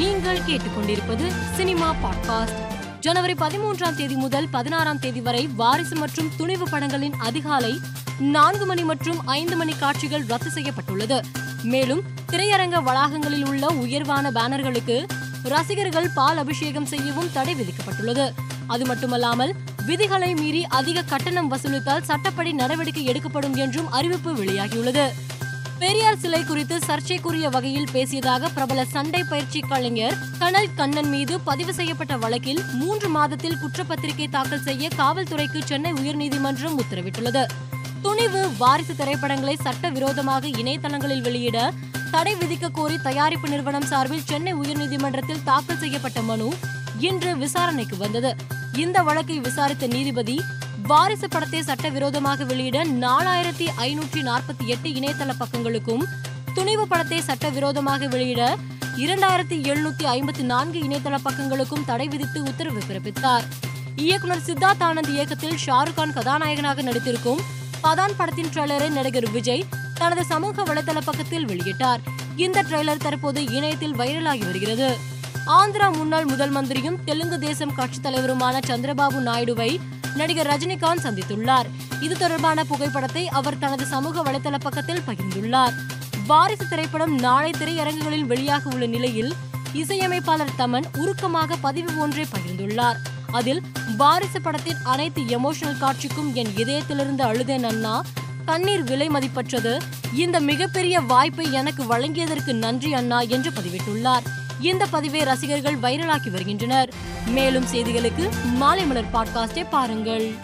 நீங்கள் 0.00 0.38
கேட்டுக்கொண்டிருப்பது 0.38 1.32
cinema 1.54 1.94
podcast. 2.02 2.58
ஜனவரி 3.00 3.32
பதிமூன்றாம் 3.32 3.94
தேதி 3.94 4.14
முதல் 4.14 4.48
பதினாறாம் 4.48 4.98
தேதி 4.98 5.20
வரை 5.20 5.46
வாரிசு 5.46 5.96
மற்றும் 5.96 6.30
துணிவு 6.36 6.68
படங்களின் 6.68 7.12
அதிகாலை 7.12 7.80
நான்கு 8.18 8.66
மணி 8.66 8.84
மற்றும் 8.84 9.26
ஐந்து 9.26 9.56
மணி 9.56 9.72
காட்சிகள் 9.72 10.24
ரத்து 10.26 10.50
செய்யப்பட்டுள்ளது. 10.50 11.24
மேலும் 11.62 12.02
திரையரங்க 12.32 12.82
வளாகங்களில் 12.82 13.48
உள்ள 13.48 13.66
உயர்வான 13.66 14.30
பேனர்களுக்கு 14.30 15.08
ரசிகர்கள் 15.42 16.10
பால் 16.14 16.36
அபிஷேகம் 16.36 16.86
செய்யவும் 16.86 17.32
தடை 17.32 17.54
விதிக்கப்பட்டுள்ளது. 17.54 18.32
அது 18.66 18.86
மட்டுமல்லாமல் 18.86 19.54
விதிகளை 19.86 20.34
மீறி 20.34 20.66
அதிக 20.66 21.02
கட்டணம் 21.02 21.56
வசூலித்தால் 21.56 22.02
சட்டப்படி 22.02 22.52
நடவடிக்கை 22.52 23.04
எடுக்கப்படும் 23.04 23.54
என்றும் 23.54 23.90
அறிவிப்பு 23.90 24.36
வெளியாகியுள்ளது. 24.36 25.08
பெரியார் 25.80 26.18
சிலை 26.18 26.44
குறித்து 26.44 26.76
சர்ச்சைக்குரிய 26.86 27.48
வகையில் 27.48 27.90
பேசியதாக 27.92 28.48
பிரபல 28.54 28.84
சண்டை 28.84 29.24
பயிற்சி 29.24 29.60
கலைஞர் 29.60 30.16
கனல் 30.38 30.74
கண்ணன் 30.74 31.08
மீது 31.08 31.40
பதிவு 31.40 31.72
செய்யப்பட்ட 31.72 32.16
வழக்கில் 32.16 32.60
மூன்று 32.72 33.08
மாதத்தில் 33.08 33.56
குற்றப்பத்திரிகை 33.56 34.26
தாக்கல் 34.30 34.62
செய்ய 34.62 34.88
காவல்துறைக்கு 34.96 35.60
சென்னை 35.64 35.92
உயர்நீதிமன்றம் 35.92 36.76
உத்தரவிட்டுள்ளது. 36.82 37.44
துணிவு 38.02 38.42
வாரிசு 38.58 38.96
திரைப்படங்களை 38.96 39.56
சட்டவிரோதமாக 39.56 40.46
இணையதளங்களில் 40.46 41.22
வெளியிட 41.22 41.72
தடை 42.10 42.34
விதிக்க 42.34 42.70
கோரி 42.70 42.98
தயாரிப்பு 42.98 43.48
நிறுவனம் 43.48 43.90
சார்பில் 43.92 44.24
சென்னை 44.24 44.54
உயர்நீதிமன்றத்தில் 44.54 45.44
தாக்கல் 45.44 45.78
செய்யப்பட்ட 45.78 46.22
மனு 46.22 46.50
இன்று 46.98 47.36
விசாரணைக்கு 47.36 47.96
வந்தது. 47.96 48.36
இந்த 48.76 49.02
வழக்கை 49.02 49.38
விசாரித்த 49.38 49.86
நீதிபதி 49.86 50.40
வாரிசு 50.86 51.28
படத்தை 51.28 51.62
சட்டவிரோதமாக 51.62 52.44
வெளியிட 52.44 52.84
நாலாயிரத்தி 52.84 53.66
ஐநூற்றி 53.76 54.20
நாற்பத்தி 54.20 54.64
எட்டு 54.66 54.88
இணையதள 54.88 55.32
பக்கங்களுக்கும் 55.38 56.04
துணிவு 56.54 56.88
படத்தை 56.88 57.20
சட்டவிரோதமாக 57.20 58.06
வெளியிட 58.06 58.56
இரண்டாயிரத்தி 58.96 59.56
எழுநூத்தி 59.70 60.04
ஐம்பத்தி 60.04 60.42
நான்கு 60.42 60.78
இணையதள 60.78 61.18
பக்கங்களுக்கும் 61.24 61.84
தடை 61.84 62.08
விதித்து 62.08 62.42
உத்தரவு 62.42 62.82
பிறப்பித்தார். 62.88 63.42
இயக்குனர் 63.96 64.44
சித்தார்த் 64.46 64.84
ஆனந்த் 64.84 65.08
இயக்கத்தில் 65.08 65.58
ஷாருக் 65.66 65.94
கான் 65.94 66.12
கதாநாயகனாக 66.12 66.82
நடித்திருக்கும் 66.82 67.40
பதான் 67.82 68.16
படத்தின் 68.16 68.46
ட்ரெய்லரை 68.46 68.88
நடிகர் 68.88 69.30
விஜய் 69.30 69.64
தனது 69.94 70.24
சமூக 70.24 70.62
வலைதள 70.62 70.98
பக்கத்தில் 71.04 71.46
வெளியிட்டார். 71.46 71.98
இந்த 72.36 72.62
ட்ரெய்லர் 72.62 72.96
தற்போது 72.96 73.44
இணையத்தில் 73.44 73.96
வைரலாகி 73.96 74.44
வருகிறது. 74.44 75.18
ஆந்திரா 75.58 75.92
முன்னாள் 75.92 76.24
முதல் 76.24 76.50
மந்திரியும் 76.50 76.98
தெலுங்கு 77.04 77.38
தேசம் 77.38 77.74
கட்சித் 77.74 78.06
தலைவருமான 78.06 78.56
சந்திரபாபு 78.66 79.18
நாயுடுவை 79.28 79.80
நடிகர் 80.14 80.46
ரஜினிகாந்த் 80.46 81.02
சந்தித்துள்ளார். 81.02 81.68
இது 82.00 82.16
தொடர்பான 82.16 82.64
புகைப்படத்தை 82.64 83.28
அவர் 83.28 83.58
தனது 83.58 83.86
சமூக 83.86 84.22
வலைதள 84.22 84.58
பக்கத்தில் 84.58 85.02
பகிர்ந்துள்ளார். 85.06 85.72
வாரிசு 86.26 86.68
திரைப்படம் 86.68 87.14
நாளை 87.14 87.50
திரையரங்குகளில் 87.50 88.28
வெளியாக 88.32 88.62
உள்ள 88.64 88.86
நிலையில் 88.86 89.32
இசையமைப்பாளர் 89.72 90.56
தமன் 90.58 90.84
உருக்கமாக 90.96 91.56
பதிவு 91.60 91.98
ஒன்றை 91.98 92.26
பகிர்ந்துள்ளார். 92.34 92.96
அதில் 93.32 93.62
வாரிசு 93.96 94.40
படத்தின் 94.40 94.76
அனைத்து 94.82 95.22
எமோஷனல் 95.22 95.78
காட்சிக்கும் 95.78 96.34
என் 96.34 96.52
இதயத்திலிருந்து 96.56 97.20
அழுதேன் 97.20 97.64
அண்ணா 97.64 98.02
கண்ணீர் 98.44 98.82
விலை 98.82 99.08
மதிப்பற்றது 99.08 99.80
இந்த 100.14 100.40
மிகப்பெரிய 100.40 101.00
வாய்ப்பை 101.00 101.52
எனக்கு 101.52 101.82
வழங்கியதற்கு 101.82 102.52
நன்றி 102.52 102.94
அண்ணா 102.94 103.20
என்று 103.20 103.50
பதிவிட்டுள்ளார். 103.50 104.39
இந்த 104.60 104.86
பதிவை 104.86 105.22
ரசிகர்கள் 105.22 105.76
வைரலாக்கி 105.76 106.30
வருகின்றனர். 106.30 106.92
மேலும் 107.26 107.64
செய்திகளுக்கு 107.72 108.28
மாலை 108.44 108.86
மலர் 108.86 109.10
பாட்காஸ்டை 109.12 109.66
பாருங்கள். 109.70 110.34